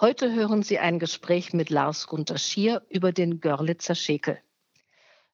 Heute 0.00 0.34
hören 0.34 0.64
Sie 0.64 0.80
ein 0.80 0.98
Gespräch 0.98 1.52
mit 1.52 1.70
Lars 1.70 2.08
Gunther 2.08 2.36
Schier 2.36 2.82
über 2.88 3.12
den 3.12 3.40
Görlitzer 3.40 3.94
Schekel. 3.94 4.40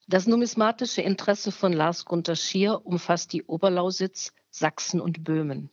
Das 0.07 0.27
numismatische 0.27 1.01
Interesse 1.01 1.51
von 1.51 1.73
Lars 1.73 2.05
Gunther 2.05 2.37
Schier 2.37 2.85
umfasst 2.85 3.33
die 3.33 3.43
Oberlausitz, 3.45 4.35
Sachsen 4.51 5.01
und 5.01 5.25
Böhmen. 5.25 5.71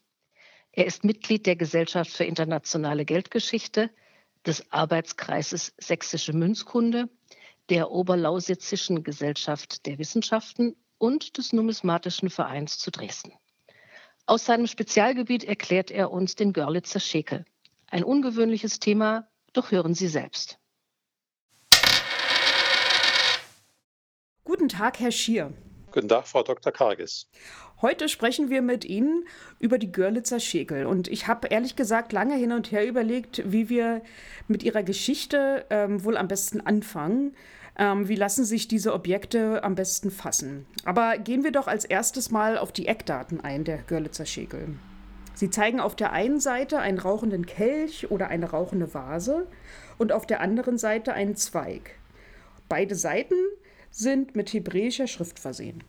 Er 0.72 0.86
ist 0.86 1.04
Mitglied 1.04 1.46
der 1.48 1.58
Gesellschaft 1.58 2.12
für 2.12 2.24
internationale 2.24 3.04
Geldgeschichte, 3.04 3.90
des 4.46 4.72
Arbeitskreises 4.72 5.74
Sächsische 5.78 6.32
Münzkunde, 6.32 7.10
der 7.70 7.92
Oberlausitzischen 7.92 9.04
Gesellschaft 9.04 9.86
der 9.86 10.00
Wissenschaften 10.00 10.78
und 10.98 11.38
des 11.38 11.52
Numismatischen 11.52 12.30
Vereins 12.30 12.80
zu 12.80 12.90
Dresden. 12.90 13.34
Aus 14.26 14.46
seinem 14.46 14.66
Spezialgebiet 14.66 15.44
erklärt 15.44 15.92
er 15.92 16.10
uns 16.10 16.36
den 16.36 16.54
Görlitzer 16.54 17.02
Schekel. 17.02 17.44
Ein 17.90 18.04
ungewöhnliches 18.04 18.80
Thema, 18.80 19.30
doch 19.54 19.72
hören 19.72 19.94
Sie 19.94 20.08
selbst. 20.10 20.60
Guten 24.44 24.68
Tag, 24.68 25.00
Herr 25.00 25.12
Schier. 25.12 25.54
Guten 25.92 26.10
Tag, 26.10 26.28
Frau 26.28 26.44
Dr. 26.44 26.74
Karges. 26.74 27.30
Heute 27.82 28.10
sprechen 28.10 28.50
wir 28.50 28.62
mit 28.62 28.84
Ihnen 28.84 29.24
über 29.60 29.78
die 29.78 29.92
Görlitzer 29.92 30.40
Schäkel. 30.40 30.86
Und 30.86 31.08
ich 31.08 31.28
habe 31.28 31.48
ehrlich 31.48 31.78
gesagt 31.78 32.12
lange 32.12 32.36
hin 32.36 32.52
und 32.52 32.72
her 32.72 32.86
überlegt, 32.86 33.42
wie 33.46 33.70
wir 33.70 34.02
mit 34.48 34.64
Ihrer 34.64 34.84
Geschichte 34.84 35.66
ähm, 35.70 36.04
wohl 36.04 36.18
am 36.18 36.28
besten 36.28 36.60
anfangen. 36.60 37.36
Ähm, 37.78 38.10
wie 38.10 38.16
lassen 38.16 38.44
sich 38.44 38.68
diese 38.68 38.94
Objekte 38.94 39.64
am 39.64 39.76
besten 39.76 40.12
fassen? 40.12 40.66
Aber 40.84 41.18
gehen 41.18 41.44
wir 41.44 41.52
doch 41.52 41.68
als 41.68 41.86
erstes 41.86 42.32
mal 42.32 42.58
auf 42.58 42.74
die 42.74 42.88
Eckdaten 42.88 43.40
ein 43.40 43.64
der 43.64 43.78
Görlitzer 43.78 44.26
Schäkel. 44.26 44.76
Sie 45.38 45.52
zeigen 45.52 45.80
auf 45.80 45.96
der 45.96 46.14
einen 46.14 46.40
Seite 46.40 46.80
einen 46.80 46.98
rauchenden 46.98 47.46
Kelch 47.46 48.10
oder 48.10 48.30
eine 48.30 48.50
rauchende 48.50 48.96
Vase 48.96 49.46
und 50.00 50.12
auf 50.12 50.26
der 50.26 50.42
anderen 50.42 50.80
Seite 50.80 51.14
einen 51.14 51.36
Zweig. 51.36 51.92
Beide 52.68 52.96
Seiten 52.96 53.36
sind 53.92 54.36
mit 54.36 54.52
hebräischer 54.52 55.06
Schrift 55.06 55.38
versehen. 55.38 55.84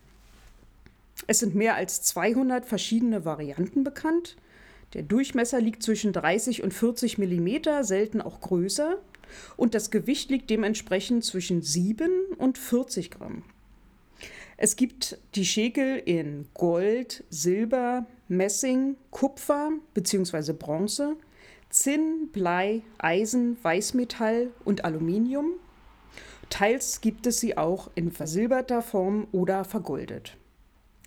Es 1.27 1.39
sind 1.39 1.55
mehr 1.55 1.77
als 1.77 2.03
200 2.03 2.67
verschiedene 2.67 3.25
Varianten 3.25 3.85
bekannt. 3.85 4.37
Der 4.93 5.03
Durchmesser 5.03 5.63
liegt 5.63 5.83
zwischen 5.83 6.13
30 6.13 6.63
und 6.63 6.75
40 6.75 7.17
Millimeter, 7.17 7.85
selten 7.85 8.21
auch 8.21 8.43
größer. 8.43 8.99
Und 9.57 9.73
das 9.75 9.91
Gewicht 9.91 10.29
liegt 10.29 10.51
dementsprechend 10.51 11.25
zwischen 11.25 11.63
7 11.63 12.11
und 12.37 12.59
40 12.59 13.13
Gramm. 13.13 13.45
Es 14.61 14.75
gibt 14.75 15.19
die 15.37 15.45
Schekel 15.45 16.03
in 16.05 16.49
Gold, 16.55 17.23
Silber, 17.31 18.07
Messing, 18.27 18.97
Kupfer 19.13 19.71
bzw. 19.95 20.53
Bronze, 20.53 21.17
Zinn, 21.71 22.29
Blei, 22.33 22.83
Eisen, 22.99 23.57
Weißmetall 23.63 24.51
und 24.65 24.85
Aluminium. 24.85 25.53
Teils 26.51 27.01
gibt 27.01 27.29
es 27.29 27.39
sie 27.39 27.57
auch 27.57 27.93
in 27.95 28.11
versilberter 28.11 28.83
Form 28.83 29.29
oder 29.31 29.65
vergoldet. 29.65 30.37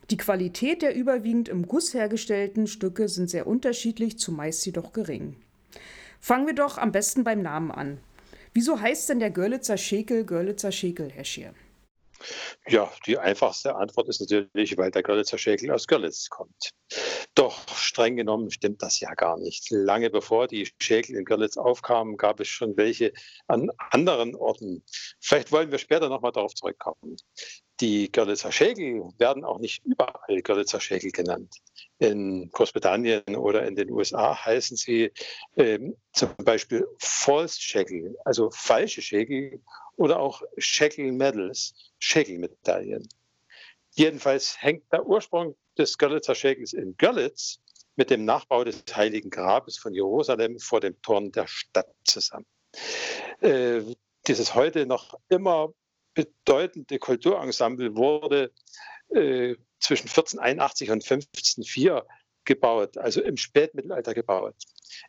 Die 0.09 0.17
Qualität 0.17 0.81
der 0.81 0.95
überwiegend 0.95 1.49
im 1.49 1.67
Guss 1.67 1.93
hergestellten 1.93 2.67
Stücke 2.67 3.09
sind 3.09 3.29
sehr 3.29 3.47
unterschiedlich, 3.47 4.17
zumeist 4.17 4.65
jedoch 4.65 4.93
gering. 4.93 5.35
Fangen 6.21 6.47
wir 6.47 6.55
doch 6.55 6.77
am 6.77 6.93
besten 6.93 7.25
beim 7.25 7.41
Namen 7.41 7.71
an. 7.71 7.97
Wieso 8.53 8.79
heißt 8.79 9.09
denn 9.09 9.19
der 9.19 9.31
Görlitzer 9.31 9.75
Schekel 9.75 10.23
Görlitzer 10.23 10.71
Schekel, 10.71 11.09
Herr 11.09 11.25
Schier? 11.25 11.53
Ja, 12.67 12.91
die 13.05 13.17
einfachste 13.17 13.75
Antwort 13.75 14.09
ist 14.09 14.21
natürlich, 14.21 14.77
weil 14.77 14.91
der 14.91 15.03
Görlitzer 15.03 15.37
Schäkel 15.37 15.71
aus 15.71 15.87
Görlitz 15.87 16.29
kommt. 16.29 16.71
Doch 17.35 17.67
streng 17.75 18.17
genommen 18.17 18.51
stimmt 18.51 18.81
das 18.81 18.99
ja 18.99 19.13
gar 19.13 19.37
nicht. 19.37 19.69
Lange 19.69 20.09
bevor 20.09 20.47
die 20.47 20.69
Schäkel 20.79 21.15
in 21.15 21.25
Görlitz 21.25 21.57
aufkamen, 21.57 22.17
gab 22.17 22.39
es 22.39 22.47
schon 22.47 22.75
welche 22.77 23.13
an 23.47 23.71
anderen 23.77 24.35
Orten. 24.35 24.83
Vielleicht 25.19 25.51
wollen 25.51 25.71
wir 25.71 25.77
später 25.77 26.09
nochmal 26.09 26.31
darauf 26.31 26.53
zurückkommen. 26.53 27.17
Die 27.79 28.11
Görlitzer 28.11 28.51
Schäkel 28.51 29.01
werden 29.17 29.43
auch 29.43 29.57
nicht 29.57 29.83
überall 29.83 30.41
Görlitzer 30.43 30.79
Schäkel 30.79 31.11
genannt. 31.11 31.55
In 31.97 32.51
Großbritannien 32.51 33.35
oder 33.35 33.65
in 33.65 33.75
den 33.75 33.89
USA 33.89 34.45
heißen 34.45 34.77
sie 34.77 35.11
ähm, 35.57 35.95
zum 36.13 36.35
Beispiel 36.37 36.87
False 36.99 37.59
Schäkel, 37.59 38.15
also 38.23 38.51
falsche 38.51 39.01
Schäkel 39.01 39.61
oder 40.01 40.19
auch 40.19 40.41
Shekel 40.57 41.11
Medals, 41.11 41.75
Shekel-Medaillen. 41.99 43.07
Jedenfalls 43.91 44.59
hängt 44.59 44.91
der 44.91 45.05
Ursprung 45.05 45.55
des 45.77 45.95
Görlitzer 45.95 46.33
Schäkels 46.33 46.73
in 46.73 46.97
Görlitz 46.97 47.59
mit 47.95 48.09
dem 48.09 48.25
Nachbau 48.25 48.63
des 48.63 48.83
Heiligen 48.95 49.29
Grabes 49.29 49.77
von 49.77 49.93
Jerusalem 49.93 50.57
vor 50.57 50.79
dem 50.79 50.99
Toren 51.03 51.31
der 51.31 51.45
Stadt 51.45 51.93
zusammen. 52.03 52.47
Äh, 53.41 53.81
dieses 54.25 54.55
heute 54.55 54.87
noch 54.87 55.19
immer 55.29 55.71
bedeutende 56.15 56.97
Kulturensemble 56.97 57.95
wurde 57.95 58.51
äh, 59.09 59.55
zwischen 59.79 60.07
1481 60.07 60.89
und 60.89 61.03
1504 61.03 62.07
gebaut, 62.43 62.97
also 62.97 63.21
im 63.21 63.37
Spätmittelalter 63.37 64.15
gebaut. 64.15 64.55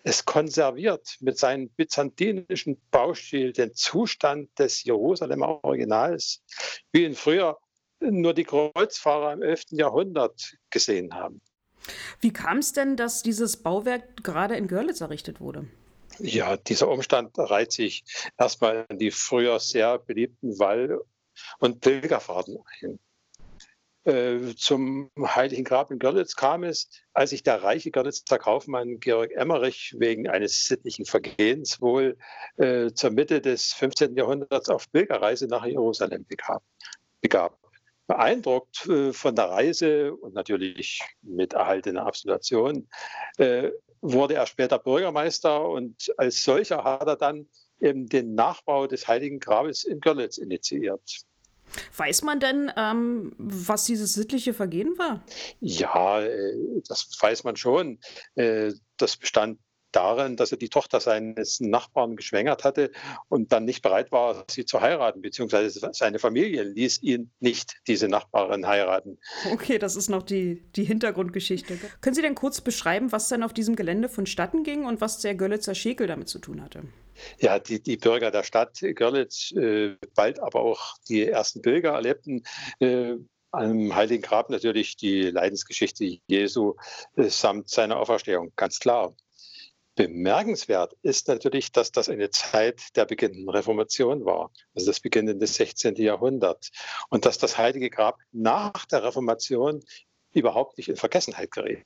Es 0.02 0.24
konserviert 0.24 1.16
mit 1.20 1.38
seinem 1.38 1.68
byzantinischen 1.70 2.80
Baustil 2.90 3.52
den 3.52 3.74
Zustand 3.74 4.50
des 4.58 4.84
Jerusalemer 4.84 5.64
Originals, 5.64 6.42
wie 6.92 7.04
ihn 7.04 7.14
früher 7.14 7.58
nur 8.00 8.34
die 8.34 8.44
Kreuzfahrer 8.44 9.32
im 9.32 9.42
11. 9.42 9.64
Jahrhundert 9.70 10.56
gesehen 10.70 11.14
haben. 11.14 11.40
Wie 12.20 12.32
kam 12.32 12.58
es 12.58 12.72
denn, 12.72 12.96
dass 12.96 13.22
dieses 13.22 13.56
Bauwerk 13.56 14.22
gerade 14.22 14.56
in 14.56 14.68
Görlitz 14.68 15.00
errichtet 15.00 15.40
wurde? 15.40 15.66
Ja, 16.18 16.56
dieser 16.56 16.88
Umstand 16.88 17.38
reiht 17.38 17.72
sich 17.72 18.04
erstmal 18.38 18.86
in 18.88 18.98
die 18.98 19.10
früher 19.10 19.58
sehr 19.58 19.98
beliebten 19.98 20.58
Wall- 20.58 21.00
und 21.58 21.80
Pilgerfahrten 21.80 22.58
ein. 22.80 22.98
Äh, 24.04 24.56
zum 24.56 25.12
Heiligen 25.16 25.62
Grab 25.62 25.92
in 25.92 26.00
Görlitz 26.00 26.34
kam 26.34 26.64
es, 26.64 26.88
als 27.12 27.30
sich 27.30 27.44
der 27.44 27.62
reiche 27.62 27.92
Görlitzer 27.92 28.38
Kaufmann 28.38 28.98
Georg 28.98 29.30
Emmerich 29.30 29.94
wegen 29.96 30.28
eines 30.28 30.66
sittlichen 30.66 31.04
Vergehens 31.04 31.80
wohl 31.80 32.16
äh, 32.56 32.90
zur 32.92 33.10
Mitte 33.10 33.40
des 33.40 33.72
15. 33.74 34.16
Jahrhunderts 34.16 34.68
auf 34.68 34.90
Pilgerreise 34.90 35.46
nach 35.46 35.64
Jerusalem 35.64 36.24
begab. 36.26 36.64
begab. 37.20 37.56
Beeindruckt 38.08 38.86
äh, 38.88 39.12
von 39.12 39.36
der 39.36 39.50
Reise 39.50 40.14
und 40.14 40.34
natürlich 40.34 41.00
mit 41.22 41.52
erhaltener 41.52 42.04
Absolution 42.04 42.88
äh, 43.36 43.70
wurde 44.00 44.34
er 44.34 44.48
später 44.48 44.80
Bürgermeister 44.80 45.68
und 45.68 46.12
als 46.16 46.42
solcher 46.42 46.82
hat 46.82 47.06
er 47.06 47.16
dann 47.16 47.48
eben 47.80 48.08
den 48.08 48.34
Nachbau 48.34 48.88
des 48.88 49.06
Heiligen 49.06 49.38
Grabes 49.38 49.84
in 49.84 50.00
Görlitz 50.00 50.38
initiiert. 50.38 51.24
Weiß 51.96 52.22
man 52.22 52.40
denn, 52.40 52.70
ähm, 52.76 53.32
was 53.38 53.84
dieses 53.84 54.12
sittliche 54.14 54.54
Vergehen 54.54 54.98
war? 54.98 55.24
Ja, 55.60 56.22
äh, 56.22 56.82
das 56.88 57.08
weiß 57.20 57.44
man 57.44 57.56
schon. 57.56 57.98
Äh, 58.34 58.72
das 58.96 59.16
bestand 59.16 59.58
darin, 59.92 60.36
dass 60.36 60.52
er 60.52 60.58
die 60.58 60.68
Tochter 60.68 61.00
seines 61.00 61.60
Nachbarn 61.60 62.16
geschwängert 62.16 62.64
hatte 62.64 62.90
und 63.28 63.52
dann 63.52 63.64
nicht 63.64 63.82
bereit 63.82 64.12
war, 64.12 64.44
sie 64.50 64.64
zu 64.64 64.80
heiraten, 64.80 65.22
beziehungsweise 65.22 65.90
seine 65.92 66.18
Familie 66.18 66.62
ließ 66.62 67.02
ihn 67.02 67.30
nicht 67.40 67.76
diese 67.86 68.08
Nachbarin 68.08 68.66
heiraten. 68.66 69.18
Okay, 69.52 69.78
das 69.78 69.96
ist 69.96 70.08
noch 70.08 70.22
die, 70.22 70.62
die 70.76 70.84
Hintergrundgeschichte. 70.84 71.78
Können 72.00 72.14
Sie 72.14 72.22
denn 72.22 72.34
kurz 72.34 72.60
beschreiben, 72.60 73.12
was 73.12 73.28
dann 73.28 73.42
auf 73.42 73.52
diesem 73.52 73.76
Gelände 73.76 74.08
vonstatten 74.08 74.64
ging 74.64 74.84
und 74.84 75.00
was 75.00 75.20
der 75.20 75.34
Görlitzer 75.34 75.74
Schekel 75.74 76.06
damit 76.06 76.28
zu 76.28 76.38
tun 76.38 76.62
hatte? 76.62 76.82
ja, 77.38 77.58
die, 77.58 77.82
die 77.82 77.96
Bürger 77.96 78.30
der 78.30 78.42
Stadt 78.42 78.78
Görlitz, 78.80 79.52
äh, 79.52 79.96
bald 80.14 80.40
aber 80.40 80.60
auch 80.60 80.96
die 81.08 81.26
ersten 81.26 81.62
Pilger 81.62 81.90
erlebten 81.90 82.42
äh, 82.80 83.16
am 83.52 83.94
Heiligen 83.94 84.22
Grab 84.22 84.48
natürlich 84.48 84.96
die 84.96 85.24
Leidensgeschichte 85.30 86.18
Jesu 86.26 86.74
äh, 87.16 87.24
samt 87.24 87.68
seiner 87.68 87.98
Auferstehung, 87.98 88.52
ganz 88.56 88.78
klar. 88.78 89.14
Bemerkenswert 89.94 90.96
ist 91.02 91.28
natürlich, 91.28 91.70
dass 91.70 91.92
das 91.92 92.08
eine 92.08 92.30
Zeit 92.30 92.96
der 92.96 93.04
beginnenden 93.04 93.50
Reformation 93.50 94.24
war, 94.24 94.50
also 94.74 94.86
das 94.86 95.00
beginnende 95.00 95.46
16. 95.46 95.96
Jahrhundert. 95.96 96.70
Und 97.10 97.26
dass 97.26 97.38
das 97.38 97.58
Heilige 97.58 97.90
Grab 97.90 98.18
nach 98.32 98.86
der 98.86 99.04
Reformation 99.04 99.82
überhaupt 100.34 100.78
nicht 100.78 100.88
in 100.88 100.96
Vergessenheit 100.96 101.50
gerät. 101.50 101.84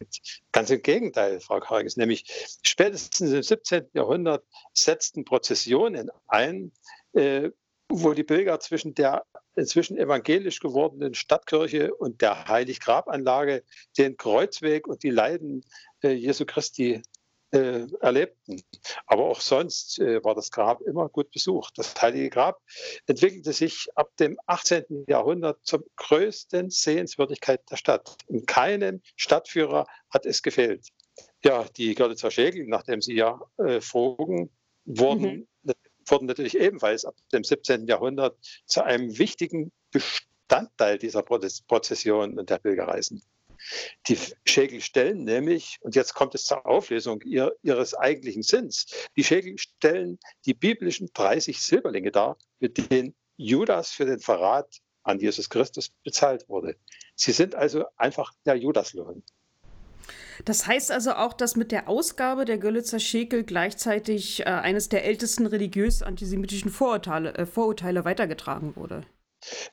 Ganz 0.53 0.70
im 0.70 0.82
Gegenteil, 0.82 1.41
Frau 1.41 1.58
Karges, 1.58 1.97
nämlich 1.97 2.25
spätestens 2.62 3.32
im 3.32 3.43
17. 3.43 3.88
Jahrhundert 3.93 4.44
setzten 4.73 5.25
Prozessionen 5.25 6.11
ein, 6.29 6.73
äh, 7.12 7.50
wo 7.88 8.12
die 8.12 8.25
Pilger 8.25 8.61
zwischen 8.61 8.94
der 8.94 9.25
inzwischen 9.56 9.97
evangelisch 9.97 10.61
gewordenen 10.61 11.14
Stadtkirche 11.14 11.94
und 11.94 12.20
der 12.20 12.47
Heiliggrabanlage 12.47 13.64
den 13.97 14.17
Kreuzweg 14.17 14.87
und 14.87 15.03
die 15.03 15.11
Leiden 15.11 15.64
äh, 16.03 16.11
Jesu 16.11 16.44
Christi 16.44 17.03
äh, 17.52 17.87
erlebten. 18.00 18.62
Aber 19.06 19.25
auch 19.25 19.40
sonst 19.40 19.98
äh, 19.98 20.22
war 20.25 20.34
das 20.34 20.50
Grab 20.50 20.81
immer 20.82 21.08
gut 21.08 21.31
besucht. 21.31 21.78
Das 21.78 21.94
Heilige 22.00 22.31
Grab 22.31 22.60
entwickelte 23.06 23.52
sich 23.52 23.88
ab 23.94 24.10
dem 24.19 24.38
18. 24.46 25.04
Jahrhundert 25.08 25.58
zur 25.64 25.84
größten 25.96 26.70
Sehenswürdigkeit 26.70 27.62
der 27.70 27.76
Stadt. 27.76 28.16
In 28.28 28.46
keinem 28.46 29.00
Stadtführer 29.16 29.87
hat 30.10 30.26
es 30.26 30.43
gefehlt. 30.43 30.88
Ja, 31.44 31.64
die 31.76 31.94
Görlitzer 31.94 32.31
Schägel, 32.31 32.66
nachdem 32.66 33.00
Sie 33.00 33.14
ja 33.14 33.40
äh, 33.58 33.81
frugen, 33.81 34.50
wurden, 34.84 35.48
mhm. 35.62 35.72
wurden 36.06 36.26
natürlich 36.26 36.58
ebenfalls 36.58 37.04
ab 37.04 37.14
dem 37.32 37.44
17. 37.44 37.87
Jahrhundert 37.87 38.37
zu 38.66 38.84
einem 38.84 39.19
wichtigen 39.19 39.72
Bestandteil 39.90 40.98
dieser 40.98 41.22
Prozession 41.22 42.38
und 42.38 42.50
der 42.50 42.58
Pilgerreisen. 42.58 43.22
Die 44.09 44.19
Schäkel 44.45 44.81
stellen 44.81 45.25
nämlich, 45.25 45.79
und 45.81 45.95
jetzt 45.95 46.15
kommt 46.15 46.35
es 46.35 46.45
zur 46.45 46.67
Auflösung 46.67 47.21
ihr, 47.23 47.55
ihres 47.63 47.95
eigentlichen 47.95 48.43
Sinns, 48.43 48.87
die 49.17 49.25
Schäkel 49.25 49.59
stellen 49.59 50.19
die 50.45 50.55
biblischen 50.55 51.11
30 51.13 51.61
Silberlinge 51.61 52.11
dar, 52.11 52.37
mit 52.61 52.91
denen 52.91 53.15
Judas 53.37 53.91
für 53.91 54.07
den 54.07 54.21
Verrat 54.21 54.81
an 55.03 55.19
Jesus 55.21 55.49
Christus 55.49 55.91
bezahlt 56.05 56.49
wurde. 56.49 56.77
Sie 57.15 57.33
sind 57.33 57.55
also 57.55 57.85
einfach 57.97 58.33
der 58.45 58.57
Judaslohn. 58.57 59.23
Das 60.45 60.67
heißt 60.67 60.91
also 60.91 61.13
auch, 61.13 61.33
dass 61.33 61.57
mit 61.57 61.73
der 61.73 61.89
Ausgabe 61.89 62.45
der 62.45 62.59
Görlitzer 62.59 63.01
Schäkel 63.01 63.45
gleichzeitig 63.45 64.41
äh, 64.41 64.45
eines 64.45 64.89
der 64.89 65.05
ältesten 65.05 65.47
religiös-antisemitischen 65.47 66.71
Vorurteile, 66.71 67.35
äh, 67.35 67.47
Vorurteile 67.47 68.05
weitergetragen 68.05 68.77
wurde. 68.77 69.07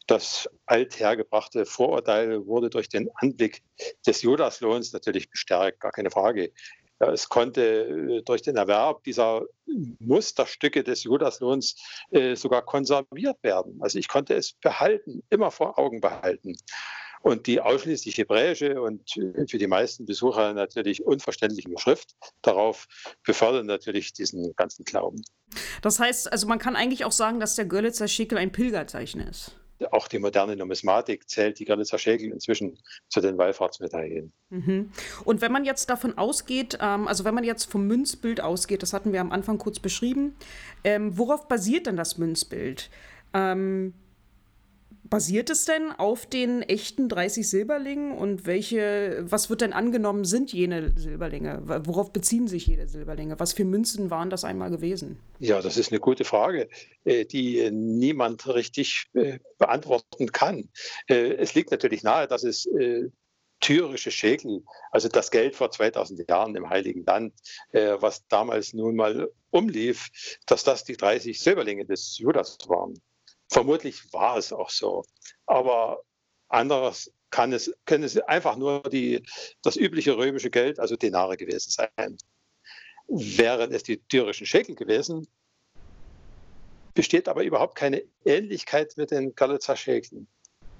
Das 0.07 0.49
althergebrachte 0.65 1.65
Vorurteil 1.65 2.45
wurde 2.45 2.69
durch 2.69 2.89
den 2.89 3.09
Anblick 3.15 3.63
des 4.05 4.21
Judaslohns 4.21 4.93
natürlich 4.93 5.29
bestärkt, 5.29 5.79
gar 5.79 5.91
keine 5.91 6.11
Frage. 6.11 6.51
Es 6.99 7.27
konnte 7.27 7.61
äh, 7.61 8.21
durch 8.23 8.41
den 8.41 8.55
Erwerb 8.55 9.03
dieser 9.03 9.43
Musterstücke 9.99 10.83
des 10.83 11.03
Judaslohns 11.03 11.75
äh, 12.11 12.35
sogar 12.35 12.61
konserviert 12.61 13.41
werden. 13.41 13.79
Also 13.81 13.99
ich 13.99 14.07
konnte 14.07 14.35
es 14.35 14.53
behalten, 14.53 15.23
immer 15.29 15.51
vor 15.51 15.77
Augen 15.79 16.01
behalten. 16.01 16.55
Und 17.23 17.47
die 17.47 17.61
ausschließlich 17.61 18.17
hebräische 18.17 18.81
und 18.81 19.09
für 19.47 19.57
die 19.57 19.67
meisten 19.67 20.05
Besucher 20.05 20.53
natürlich 20.53 21.05
unverständliche 21.05 21.69
Schrift 21.77 22.15
darauf 22.41 22.85
befördern 23.25 23.65
natürlich 23.65 24.11
diesen 24.11 24.53
ganzen 24.57 24.83
Glauben. 24.83 25.23
Das 25.81 25.99
heißt, 25.99 26.31
also 26.31 26.47
man 26.47 26.59
kann 26.59 26.75
eigentlich 26.75 27.05
auch 27.05 27.13
sagen, 27.13 27.39
dass 27.39 27.55
der 27.55 27.65
Görlitzer 27.65 28.09
Schickel 28.09 28.37
ein 28.37 28.51
Pilgerzeichen 28.51 29.21
ist 29.21 29.55
auch 29.91 30.07
die 30.07 30.19
moderne 30.19 30.55
Numismatik 30.55 31.29
zählt 31.29 31.59
die 31.59 31.65
Görlitzer 31.65 31.97
Schäkel 31.97 32.31
inzwischen 32.31 32.77
zu 33.09 33.21
den 33.21 33.37
Wallfahrtsmedaillen. 33.37 34.31
Mhm. 34.49 34.91
Und 35.25 35.41
wenn 35.41 35.51
man 35.51 35.65
jetzt 35.65 35.89
davon 35.89 36.17
ausgeht, 36.17 36.77
ähm, 36.81 37.07
also 37.07 37.25
wenn 37.25 37.35
man 37.35 37.43
jetzt 37.43 37.65
vom 37.65 37.87
Münzbild 37.87 38.41
ausgeht, 38.41 38.81
das 38.81 38.93
hatten 38.93 39.13
wir 39.13 39.21
am 39.21 39.31
Anfang 39.31 39.57
kurz 39.57 39.79
beschrieben, 39.79 40.35
ähm, 40.83 41.17
worauf 41.17 41.47
basiert 41.47 41.87
denn 41.87 41.97
das 41.97 42.17
Münzbild? 42.17 42.89
Ähm, 43.33 43.93
Basiert 45.05 45.49
es 45.49 45.65
denn 45.65 45.91
auf 45.91 46.25
den 46.25 46.61
echten 46.61 47.09
30 47.09 47.47
Silberlingen 47.47 48.17
und 48.17 48.45
welche, 48.45 49.25
was 49.29 49.49
wird 49.49 49.61
denn 49.61 49.73
angenommen, 49.73 50.23
sind 50.23 50.53
jene 50.53 50.93
Silberlinge? 50.97 51.61
Worauf 51.85 52.13
beziehen 52.13 52.47
sich 52.47 52.67
jene 52.67 52.87
Silberlinge? 52.87 53.37
Was 53.39 53.51
für 53.51 53.65
Münzen 53.65 54.09
waren 54.09 54.29
das 54.29 54.45
einmal 54.45 54.69
gewesen? 54.69 55.19
Ja, 55.39 55.61
das 55.61 55.75
ist 55.75 55.91
eine 55.91 55.99
gute 55.99 56.23
Frage, 56.23 56.69
äh, 57.03 57.25
die 57.25 57.69
niemand 57.71 58.47
richtig 58.47 59.07
äh, 59.13 59.39
beantworten 59.57 60.31
kann. 60.31 60.69
Äh, 61.07 61.33
es 61.33 61.53
liegt 61.53 61.71
natürlich 61.71 62.03
nahe, 62.03 62.27
dass 62.27 62.43
es 62.43 62.67
tyrische 63.59 64.11
Schäkel, 64.11 64.63
also 64.91 65.09
das 65.09 65.31
Geld 65.31 65.55
vor 65.55 65.71
2000 65.71 66.29
Jahren 66.29 66.55
im 66.55 66.69
Heiligen 66.69 67.05
Land, 67.05 67.33
was 67.71 68.27
damals 68.27 68.73
nun 68.73 68.97
mal 68.97 69.29
umlief, 69.51 70.09
dass 70.47 70.65
das 70.65 70.83
die 70.83 70.97
30 70.97 71.39
Silberlinge 71.39 71.85
des 71.85 72.17
Judas 72.17 72.57
waren. 72.67 72.99
Vermutlich 73.53 74.11
war 74.11 74.37
es 74.37 74.51
auch 74.51 74.71
so. 74.71 75.05
Aber 75.45 76.01
anderes 76.49 77.13
kann 77.29 77.53
es, 77.53 77.71
können 77.85 78.03
es 78.03 78.17
einfach 78.17 78.55
nur 78.57 78.81
die, 78.83 79.23
das 79.61 79.75
übliche 79.75 80.17
römische 80.17 80.49
Geld, 80.49 80.79
also 80.79 80.95
Denare 80.95 81.37
gewesen 81.37 81.69
sein. 81.69 82.17
Wären 83.07 83.71
es 83.71 83.83
die 83.83 84.01
tyrischen 84.07 84.47
Schekel 84.47 84.75
gewesen, 84.75 85.27
besteht 86.95 87.27
aber 87.27 87.43
überhaupt 87.43 87.75
keine 87.75 88.03
Ähnlichkeit 88.25 88.97
mit 88.97 89.11
den 89.11 89.35
Galitzer 89.35 89.75
Schäkeln. 89.75 90.27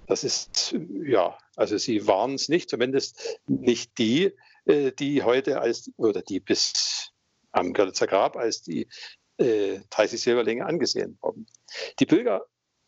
Das 0.07 0.23
ist, 0.23 0.75
ja, 1.05 1.37
also 1.55 1.77
sie 1.77 2.07
waren 2.07 2.33
es 2.33 2.49
nicht, 2.49 2.69
zumindest 2.69 3.39
nicht 3.45 3.97
die, 3.99 4.33
äh, 4.65 4.91
die 4.91 5.21
heute 5.21 5.61
als, 5.61 5.91
oder 5.97 6.23
die 6.23 6.39
bis 6.39 7.11
am 7.51 7.71
Görlitzer 7.73 8.07
Grab 8.07 8.35
als 8.35 8.63
die 8.63 8.87
äh, 9.37 9.79
30 9.91 10.21
Silberlinge 10.21 10.65
angesehen 10.65 11.17
wurden. 11.21 11.45
Die 11.99 12.05
Pilger 12.05 12.45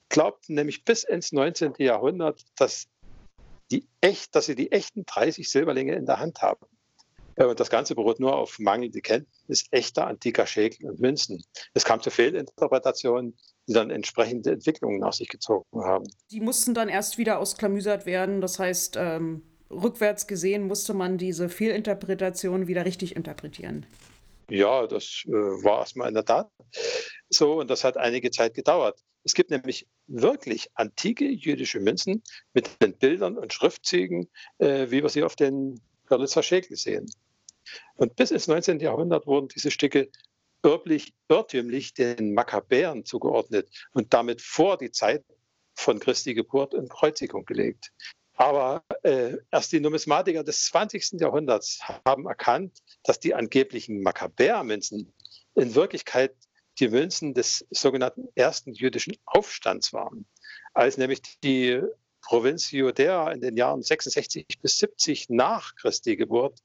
glaubten 0.09 0.55
nämlich 0.55 0.83
bis 0.83 1.03
ins 1.03 1.31
19. 1.31 1.73
Jahrhundert, 1.77 2.41
dass, 2.57 2.87
die 3.71 3.85
echt, 4.01 4.35
dass 4.35 4.45
sie 4.45 4.55
die 4.55 4.71
echten 4.71 5.05
30 5.05 5.49
Silberlinge 5.49 5.95
in 5.95 6.05
der 6.05 6.19
Hand 6.19 6.41
haben. 6.41 6.65
Und 7.37 7.59
das 7.59 7.69
Ganze 7.69 7.95
beruht 7.95 8.21
nur 8.21 8.35
auf 8.35 8.59
mangelnde 8.59 9.01
Kenntnis 9.01 9.65
echter 9.71 10.07
antiker 10.07 10.47
Schäkel 10.47 10.89
und 10.89 11.01
Münzen. 11.01 11.43
Es 11.73 11.83
kam 11.83 12.01
zu 12.01 12.09
Fehlinterpretationen, 12.09 13.35
die 13.67 13.73
dann 13.73 13.89
entsprechende 13.89 14.51
Entwicklungen 14.51 14.99
nach 14.99 15.11
sich 15.11 15.27
gezogen 15.27 15.83
haben. 15.83 16.05
Die 16.31 16.39
mussten 16.39 16.73
dann 16.73 16.87
erst 16.87 17.17
wieder 17.17 17.39
ausklamüsert 17.39 18.05
werden. 18.05 18.39
Das 18.39 18.57
heißt, 18.57 18.95
ähm, 18.97 19.41
rückwärts 19.69 20.27
gesehen 20.27 20.65
musste 20.67 20.93
man 20.93 21.17
diese 21.17 21.49
Fehlinterpretation 21.49 22.67
wieder 22.67 22.85
richtig 22.85 23.17
interpretieren. 23.17 23.85
Ja, 24.49 24.87
das 24.87 25.23
äh, 25.25 25.31
war 25.31 25.79
erstmal 25.79 26.07
in 26.07 26.13
der 26.13 26.25
Tat 26.25 26.49
so 27.29 27.59
und 27.59 27.69
das 27.69 27.83
hat 27.83 27.97
einige 27.97 28.31
Zeit 28.31 28.53
gedauert. 28.53 28.99
Es 29.25 29.33
gibt 29.33 29.50
nämlich 29.50 29.88
wirklich 30.06 30.69
antike 30.75 31.25
jüdische 31.25 31.80
Münzen 31.80 32.22
mit 32.54 32.81
den 32.81 32.95
Bildern 32.95 33.38
und 33.38 33.51
Schriftzügen, 33.51 34.30
äh, 34.60 34.92
wie 34.92 35.01
wir 35.01 35.10
sie 35.10 35.24
auf 35.24 35.36
den 35.36 35.81
Görlitzer 36.06 36.44
Schäkel 36.44 36.77
sehen. 36.77 37.07
Und 37.95 38.16
bis 38.16 38.30
ins 38.30 38.48
19. 38.48 38.80
Jahrhundert 38.80 39.25
wurden 39.25 39.48
diese 39.48 39.72
Stücke 39.72 40.10
irrtümlich, 40.63 41.16
irrtümlich 41.27 41.95
den 41.95 42.36
Makkabäern 42.36 43.04
zugeordnet 43.04 43.68
und 43.94 44.13
damit 44.13 44.44
vor 44.44 44.77
die 44.77 44.92
Zeit 44.92 45.25
von 45.74 46.00
Christi 46.00 46.36
Geburt 46.36 46.75
und 46.75 46.89
Kreuzigung 46.89 47.45
gelegt. 47.45 47.92
Aber 48.36 48.83
äh, 49.01 49.38
erst 49.50 49.72
die 49.72 49.80
Numismatiker 49.80 50.44
des 50.44 50.66
20. 50.66 51.19
Jahrhunderts 51.19 51.80
haben 52.06 52.27
erkannt, 52.27 52.77
dass 53.04 53.19
die 53.19 53.33
angeblichen 53.33 54.04
Makkabäermünzen 54.04 55.13
in 55.56 55.74
Wirklichkeit 55.74 56.36
die 56.80 56.89
Münzen 56.89 57.33
des 57.33 57.66
sogenannten 57.72 58.27
ersten 58.36 58.74
jüdischen 58.74 59.16
Aufstands 59.25 59.94
waren, 59.94 60.25
als 60.74 60.98
nämlich 60.98 61.22
die 61.44 61.81
Provinz 62.22 62.72
Judäa 62.72 63.31
in 63.31 63.42
den 63.42 63.56
Jahren 63.56 63.83
66 63.83 64.48
bis 64.62 64.80
70 64.80 65.30
nach 65.30 65.75
Christi 65.75 66.16
Geburt 66.16 66.60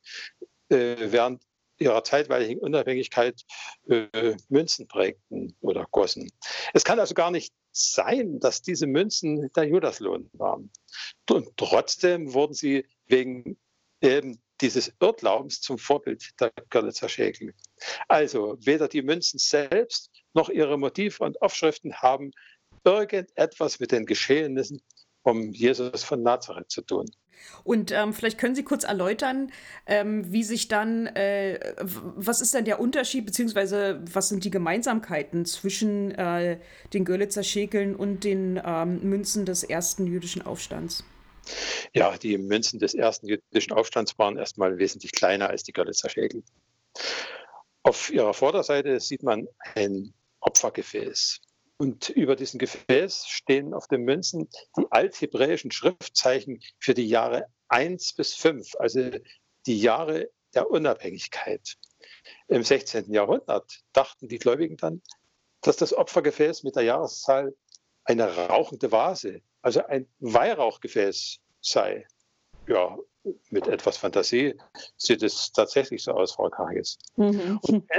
äh, 0.71 0.97
während 0.99 1.43
ihrer 1.79 2.05
zeitweiligen 2.05 2.61
Unabhängigkeit 2.61 3.43
äh, 3.89 4.37
Münzen 4.49 4.87
prägten 4.87 5.57
oder 5.61 5.87
gossen. 5.90 6.31
Es 6.75 6.85
kann 6.85 7.00
also 7.00 7.14
gar 7.14 7.31
nicht 7.31 7.55
sein, 7.73 8.38
dass 8.40 8.62
diese 8.62 8.87
Münzen 8.87 9.50
der 9.55 9.64
Judaslohn 9.64 10.29
waren. 10.33 10.71
Und 11.29 11.57
trotzdem 11.57 12.35
wurden 12.35 12.55
sie 12.55 12.87
wegen 13.07 13.59
eben 14.00 14.43
dieses 14.61 14.93
Irrglaubens 15.00 15.61
zum 15.61 15.79
Vorbild 15.79 16.40
der 16.40 16.52
Görlitzer 16.71 17.09
Schäkel. 17.09 17.55
Also 18.09 18.57
weder 18.61 18.88
die 18.88 19.02
Münzen 19.02 19.38
selbst 19.38 20.11
noch 20.35 20.49
ihre 20.49 20.79
Motive 20.79 21.25
und 21.25 21.40
Aufschriften 21.43 21.95
haben 21.95 22.33
irgendetwas 22.85 23.81
mit 23.81 23.93
den 23.93 24.07
Geschehnissen 24.07 24.83
um 25.23 25.52
Jesus 25.52 26.02
von 26.02 26.23
Nazareth 26.23 26.71
zu 26.71 26.83
tun. 26.83 27.07
Und 27.64 27.90
ähm, 27.90 28.12
vielleicht 28.12 28.38
können 28.38 28.55
Sie 28.55 28.64
kurz 28.64 28.85
erläutern, 28.85 29.50
ähm, 29.87 30.31
wie 30.31 30.45
sich 30.45 30.69
dann, 30.69 31.07
äh, 31.07 31.59
was 31.79 32.43
ist 32.43 32.52
denn 32.52 32.67
der 32.67 32.81
Unterschied, 32.81 33.25
beziehungsweise 33.25 34.02
was 34.12 34.29
sind 34.29 34.45
die 34.45 34.50
Gemeinsamkeiten 34.50 35.47
zwischen 35.47 36.11
äh, 36.12 36.59
den 36.93 37.05
Görlitzer 37.05 37.43
Schäkeln 37.43 37.97
und 37.97 38.25
den 38.25 38.61
ähm, 38.62 39.00
Münzen 39.02 39.47
des 39.47 39.62
ersten 39.62 40.07
jüdischen 40.07 40.43
Aufstands? 40.43 41.05
Ja, 41.92 42.16
die 42.16 42.38
Münzen 42.38 42.78
des 42.78 42.94
ersten 42.94 43.26
jüdischen 43.26 43.73
Aufstands 43.73 44.18
waren 44.18 44.37
erstmal 44.37 44.78
wesentlich 44.78 45.12
kleiner 45.12 45.49
als 45.49 45.62
die 45.62 45.73
Görlitzer 45.73 46.09
Schäkel. 46.09 46.42
Auf 47.82 48.11
ihrer 48.11 48.35
Vorderseite 48.35 49.00
sieht 49.00 49.23
man 49.23 49.49
ein 49.75 50.12
Opfergefäß. 50.40 51.40
Und 51.78 52.11
über 52.11 52.37
diesem 52.37 52.59
Gefäß 52.59 53.26
stehen 53.26 53.73
auf 53.73 53.88
den 53.88 54.02
Münzen 54.02 54.49
die 54.76 54.85
althebräischen 54.90 55.70
Schriftzeichen 55.70 56.61
für 56.78 56.92
die 56.92 57.09
Jahre 57.09 57.47
1 57.68 58.14
bis 58.14 58.35
5, 58.35 58.75
also 58.78 59.11
die 59.66 59.80
Jahre 59.80 60.28
der 60.54 60.70
Unabhängigkeit. 60.70 61.76
Im 62.49 62.62
16. 62.62 63.12
Jahrhundert 63.12 63.80
dachten 63.92 64.28
die 64.28 64.38
Gläubigen 64.38 64.76
dann, 64.76 65.00
dass 65.62 65.76
das 65.76 65.94
Opfergefäß 65.94 66.64
mit 66.64 66.76
der 66.76 66.82
Jahreszahl 66.82 67.56
eine 68.04 68.49
rauchende 68.49 68.92
Vase 68.92 69.40
also 69.62 69.85
ein 69.87 70.07
Weihrauchgefäß 70.21 71.38
sei. 71.61 72.07
Ja, 72.67 72.97
mit 73.50 73.67
etwas 73.67 73.97
Fantasie 73.97 74.55
sieht 74.97 75.23
es 75.23 75.52
tatsächlich 75.52 76.02
so 76.02 76.12
aus, 76.12 76.33
Frau 76.33 76.49
Kages. 76.49 76.99
Mhm. 77.17 77.59
Und, 77.62 77.90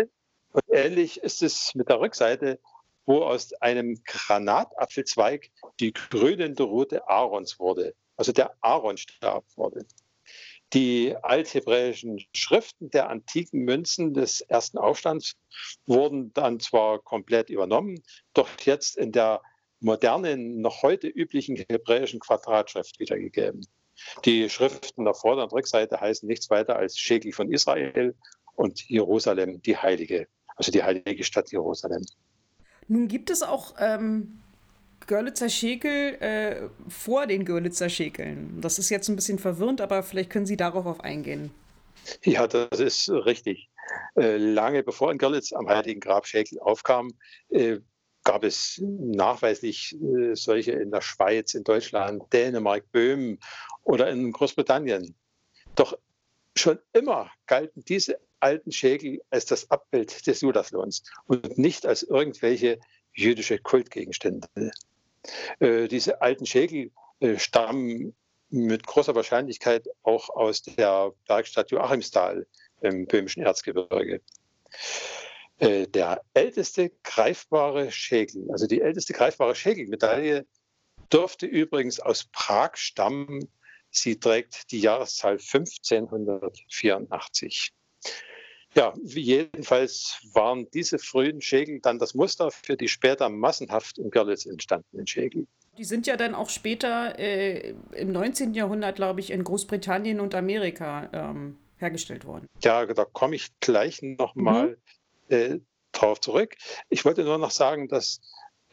und 0.53 0.63
ähnlich 0.69 1.21
ist 1.21 1.43
es 1.43 1.75
mit 1.75 1.89
der 1.89 1.99
Rückseite, 1.99 2.59
wo 3.05 3.23
aus 3.23 3.53
einem 3.61 4.01
Granatapfelzweig 4.05 5.51
die 5.79 5.93
grünende 5.93 6.63
Rute 6.63 7.07
Aarons 7.07 7.59
wurde, 7.59 7.95
also 8.15 8.31
der 8.31 8.55
Aaronstab 8.61 9.45
wurde. 9.55 9.85
Die 10.73 11.15
althebräischen 11.21 12.25
Schriften 12.33 12.89
der 12.91 13.09
antiken 13.09 13.65
Münzen 13.65 14.13
des 14.13 14.39
ersten 14.41 14.77
Aufstands 14.77 15.35
wurden 15.85 16.31
dann 16.33 16.61
zwar 16.61 16.99
komplett 16.99 17.49
übernommen, 17.49 18.01
doch 18.33 18.47
jetzt 18.61 18.95
in 18.95 19.11
der 19.11 19.41
modernen, 19.81 20.61
noch 20.61 20.83
heute 20.83 21.07
üblichen 21.07 21.57
hebräischen 21.69 22.19
Quadratschrift 22.19 22.99
wiedergegeben. 22.99 23.65
Die 24.25 24.49
Schriften 24.49 25.05
der 25.05 25.13
Vorder- 25.13 25.43
und 25.43 25.53
Rückseite 25.53 25.99
heißen 25.99 26.27
nichts 26.27 26.49
weiter 26.49 26.75
als 26.75 26.97
Schäkel 26.97 27.33
von 27.33 27.51
Israel 27.51 28.15
und 28.55 28.87
Jerusalem, 28.87 29.61
die 29.61 29.77
heilige, 29.77 30.27
also 30.55 30.71
die 30.71 30.83
heilige 30.83 31.23
Stadt 31.23 31.51
Jerusalem. 31.51 32.05
Nun 32.87 33.07
gibt 33.07 33.29
es 33.29 33.43
auch 33.43 33.75
ähm, 33.79 34.41
Görlitzer 35.07 35.49
Schäkel 35.49 36.15
äh, 36.21 36.69
vor 36.89 37.27
den 37.27 37.45
Görlitzer 37.45 37.89
Schäkeln. 37.89 38.59
Das 38.61 38.79
ist 38.79 38.89
jetzt 38.89 39.07
ein 39.09 39.15
bisschen 39.15 39.39
verwirrend, 39.39 39.81
aber 39.81 40.03
vielleicht 40.03 40.29
können 40.29 40.45
Sie 40.45 40.57
darauf 40.57 40.99
eingehen. 41.01 41.51
Ja, 42.23 42.47
das 42.47 42.79
ist 42.79 43.09
richtig. 43.09 43.69
Äh, 44.15 44.37
lange 44.37 44.83
bevor 44.83 45.11
in 45.11 45.17
Görlitz 45.17 45.53
am 45.53 45.67
Heiligen 45.67 45.99
Grab 45.99 46.25
Schäkel 46.25 46.59
aufkam, 46.59 47.11
äh, 47.49 47.79
gab 48.23 48.43
es 48.43 48.81
nachweislich 48.83 49.95
äh, 50.01 50.35
solche 50.35 50.73
in 50.73 50.91
der 50.91 51.01
Schweiz, 51.01 51.53
in 51.53 51.63
Deutschland, 51.63 52.31
Dänemark, 52.31 52.91
Böhmen 52.91 53.39
oder 53.83 54.09
in 54.09 54.31
Großbritannien. 54.31 55.15
Doch 55.75 55.97
schon 56.55 56.79
immer 56.93 57.31
galten 57.47 57.83
diese 57.85 58.19
alten 58.39 58.71
Schäkel 58.71 59.21
als 59.29 59.45
das 59.45 59.69
Abbild 59.71 60.25
des 60.27 60.41
Judaslohns 60.41 61.03
und 61.27 61.57
nicht 61.57 61.85
als 61.85 62.03
irgendwelche 62.03 62.79
jüdische 63.13 63.57
Kultgegenstände. 63.57 64.47
Äh, 65.59 65.87
diese 65.87 66.21
alten 66.21 66.45
Schäkel 66.45 66.91
äh, 67.19 67.37
stammen 67.37 68.15
mit 68.49 68.85
großer 68.85 69.15
Wahrscheinlichkeit 69.15 69.87
auch 70.03 70.29
aus 70.29 70.61
der 70.61 71.13
Bergstadt 71.27 71.71
Joachimsthal 71.71 72.45
im 72.81 73.05
böhmischen 73.05 73.43
Erzgebirge. 73.43 74.21
Äh, 75.61 75.87
der 75.87 76.21
älteste 76.33 76.91
greifbare 77.03 77.91
Schäkel, 77.91 78.49
also 78.51 78.65
die 78.65 78.81
älteste 78.81 79.13
greifbare 79.13 79.53
Schäkelmedaille, 79.53 80.47
dürfte 81.13 81.45
übrigens 81.45 81.99
aus 81.99 82.27
Prag 82.31 82.77
stammen. 82.77 83.47
Sie 83.91 84.19
trägt 84.19 84.71
die 84.71 84.79
Jahreszahl 84.79 85.33
1584. 85.33 87.73
Ja, 88.73 88.95
jedenfalls 89.03 90.19
waren 90.33 90.67
diese 90.73 90.97
frühen 90.97 91.41
Schäkel 91.41 91.79
dann 91.79 91.99
das 91.99 92.15
Muster 92.15 92.49
für 92.49 92.75
die 92.75 92.87
später 92.87 93.29
massenhaft 93.29 93.99
in 93.99 94.09
Görlitz 94.09 94.47
entstandenen 94.47 95.05
Schäkel. 95.05 95.45
Die 95.77 95.83
sind 95.83 96.07
ja 96.07 96.17
dann 96.17 96.33
auch 96.33 96.49
später 96.49 97.19
äh, 97.19 97.75
im 97.91 98.11
19. 98.11 98.55
Jahrhundert, 98.55 98.95
glaube 98.95 99.19
ich, 99.19 99.29
in 99.29 99.43
Großbritannien 99.43 100.19
und 100.19 100.33
Amerika 100.33 101.07
ähm, 101.13 101.59
hergestellt 101.77 102.25
worden. 102.25 102.47
Ja, 102.63 102.83
da 102.87 103.05
komme 103.05 103.35
ich 103.35 103.49
gleich 103.59 104.01
nochmal 104.01 104.69
mhm 104.69 104.77
äh, 105.31 105.59
darauf 105.91 106.21
zurück. 106.21 106.55
Ich 106.89 107.05
wollte 107.05 107.23
nur 107.23 107.37
noch 107.37 107.51
sagen, 107.51 107.87
dass 107.87 108.21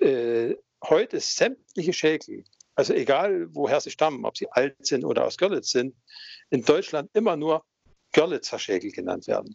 äh, 0.00 0.54
heute 0.84 1.20
sämtliche 1.20 1.92
Schäkel, 1.92 2.44
also 2.74 2.94
egal 2.94 3.48
woher 3.54 3.80
sie 3.80 3.90
stammen, 3.90 4.24
ob 4.24 4.36
sie 4.36 4.50
alt 4.50 4.76
sind 4.86 5.04
oder 5.04 5.24
aus 5.24 5.36
Görlitz 5.36 5.70
sind, 5.70 5.96
in 6.50 6.64
Deutschland 6.64 7.10
immer 7.14 7.36
nur 7.36 7.64
Görlitzer 8.12 8.58
Schäkel 8.58 8.92
genannt 8.92 9.26
werden. 9.26 9.52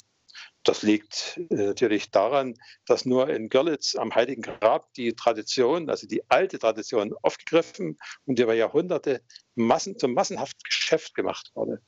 Das 0.63 0.81
liegt 0.81 1.39
äh, 1.50 1.55
natürlich 1.55 2.10
daran, 2.12 2.55
dass 2.86 3.05
nur 3.05 3.29
in 3.29 3.50
Görlitz 3.50 3.95
am 3.95 4.13
Heiligen 4.15 4.41
Grab 4.41 4.93
die 4.93 5.13
Tradition, 5.13 5.89
also 5.89 6.07
die 6.07 6.24
alte 6.29 6.60
Tradition, 6.60 7.13
aufgegriffen 7.22 7.98
und 8.25 8.39
über 8.39 8.53
Jahrhunderte 8.53 9.22
Massen, 9.55 9.98
zum 9.98 10.13
massenhaften 10.13 10.62
Geschäft 10.63 11.15
gemacht 11.15 11.51
wurde. 11.53 11.81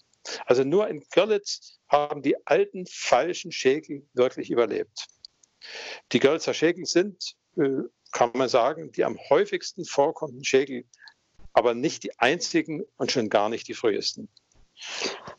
Also 0.46 0.64
nur 0.64 0.88
in 0.88 1.04
Görlitz 1.12 1.80
haben 1.88 2.22
die 2.22 2.36
alten 2.48 2.86
falschen 2.88 3.52
Schäkel 3.52 4.08
wirklich 4.14 4.50
überlebt. 4.50 5.08
Die 6.12 6.20
Görlitzer 6.20 6.54
Schäkel 6.54 6.86
sind, 6.86 7.36
äh, 7.58 7.84
kann 8.12 8.32
man 8.34 8.50
sagen, 8.50 8.92
die 8.92 9.04
am 9.04 9.18
häufigsten 9.30 9.86
vorkommenden 9.86 10.44
Schäkel, 10.44 10.86
aber 11.54 11.74
nicht 11.74 12.04
die 12.04 12.18
einzigen 12.20 12.84
und 12.98 13.12
schon 13.12 13.30
gar 13.30 13.50
nicht 13.50 13.68
die 13.68 13.74
frühesten. 13.74 14.30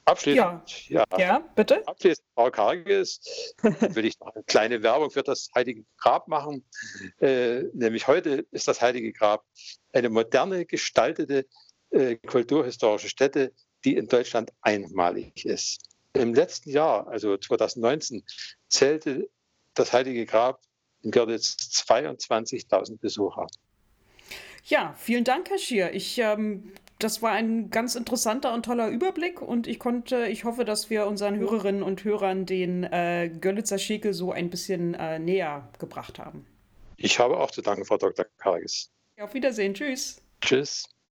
Abschließend, 0.07 0.89
ja, 0.89 1.05
ja, 1.13 1.19
ja 1.19 1.39
bitte. 1.55 1.87
Abschließend, 1.87 2.27
Frau 2.35 2.51
Karges, 2.51 3.21
will 3.63 4.07
ich 4.07 4.19
noch 4.21 4.35
eine 4.35 4.45
kleine 4.45 4.83
Werbung 4.83 5.11
für 5.11 5.23
das 5.23 5.51
Heilige 5.55 5.85
Grab 5.99 6.27
machen. 6.29 6.65
Äh, 7.21 7.65
nämlich 7.75 8.07
heute 8.07 8.47
ist 8.51 8.67
das 8.67 8.81
Heilige 8.81 9.13
Grab 9.13 9.45
eine 9.93 10.09
moderne 10.09 10.65
gestaltete 10.65 11.47
äh, 11.91 12.17
kulturhistorische 12.17 13.09
Stätte, 13.09 13.53
die 13.85 13.97
in 13.97 14.09
Deutschland 14.09 14.53
einmalig 14.63 15.45
ist. 15.45 15.83
Im 16.13 16.35
letzten 16.35 16.71
Jahr, 16.71 17.07
also 17.09 17.37
2019, 17.37 18.25
zählte 18.69 19.29
das 19.75 19.93
Heilige 19.93 20.25
Grab 20.27 20.61
in 21.03 21.11
Görlitz 21.11 21.57
22.000 21.89 22.99
Besucher. 22.99 23.47
Ja, 24.65 24.95
vielen 24.99 25.25
Dank, 25.25 25.51
Herr 25.51 25.59
Schier. 25.59 25.95
Ich, 25.95 26.19
ähm, 26.19 26.73
das 26.99 27.23
war 27.23 27.33
ein 27.33 27.71
ganz 27.71 27.95
interessanter 27.95 28.53
und 28.53 28.65
toller 28.65 28.89
Überblick 28.89 29.41
und 29.41 29.67
ich 29.67 29.79
konnte, 29.79 30.27
ich 30.27 30.45
hoffe, 30.45 30.65
dass 30.65 30.91
wir 30.91 31.07
unseren 31.07 31.39
Hörerinnen 31.39 31.83
und 31.83 32.03
Hörern 32.03 32.47
den 32.47 32.85
äh, 32.85 33.31
Görlitzer 33.41 33.79
Schäkel 33.79 34.15
so 34.15 34.33
ein 34.33 34.51
bisschen 34.51 34.95
äh, 34.95 35.19
näher 35.19 35.69
gebracht 35.79 36.19
haben. 36.19 36.47
Ich 36.97 37.19
habe 37.19 37.37
auch 37.37 37.51
zu 37.51 37.63
danken, 37.63 37.85
Frau 37.85 37.99
Dr. 37.99 38.27
Karges. 38.39 38.91
Auf 39.21 39.35
Wiedersehen. 39.35 39.75
Tschüss. 39.75 40.21
Tschüss. 40.41 40.89